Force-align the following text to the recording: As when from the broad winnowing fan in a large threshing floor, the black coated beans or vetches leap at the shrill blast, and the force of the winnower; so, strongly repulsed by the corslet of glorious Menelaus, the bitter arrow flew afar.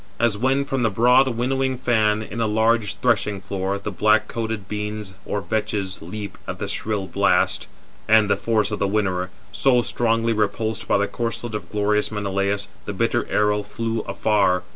As 0.19 0.35
when 0.35 0.65
from 0.65 0.81
the 0.81 0.89
broad 0.89 1.27
winnowing 1.27 1.77
fan 1.77 2.23
in 2.23 2.41
a 2.41 2.47
large 2.47 2.95
threshing 2.95 3.39
floor, 3.39 3.77
the 3.77 3.91
black 3.91 4.27
coated 4.27 4.67
beans 4.67 5.13
or 5.27 5.41
vetches 5.43 6.01
leap 6.01 6.39
at 6.47 6.57
the 6.57 6.67
shrill 6.67 7.05
blast, 7.05 7.67
and 8.07 8.27
the 8.27 8.35
force 8.35 8.71
of 8.71 8.79
the 8.79 8.87
winnower; 8.87 9.29
so, 9.51 9.83
strongly 9.83 10.33
repulsed 10.33 10.87
by 10.87 10.97
the 10.97 11.07
corslet 11.07 11.53
of 11.53 11.69
glorious 11.69 12.11
Menelaus, 12.11 12.67
the 12.85 12.93
bitter 12.93 13.27
arrow 13.29 13.61
flew 13.61 13.99
afar. 14.07 14.63